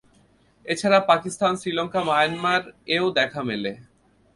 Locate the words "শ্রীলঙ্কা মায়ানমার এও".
1.61-3.05